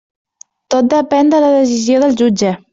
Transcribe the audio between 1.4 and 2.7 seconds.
la decisió del jutge.